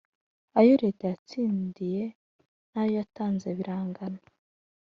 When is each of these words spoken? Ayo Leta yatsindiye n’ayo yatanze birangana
Ayo 0.59 0.73
Leta 0.83 1.03
yatsindiye 1.11 2.03
n’ayo 2.71 2.91
yatanze 2.99 3.47
birangana 3.57 4.19